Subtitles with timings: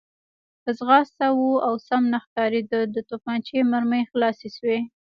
[0.63, 4.79] په ځغاسته و او سم نه ښکارېده، د تومانچې مرمۍ خلاصې شوې.